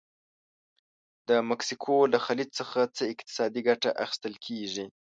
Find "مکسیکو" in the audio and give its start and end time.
1.49-1.95